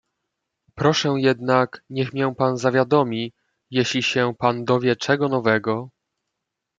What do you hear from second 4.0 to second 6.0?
się p. dowie czego nowego."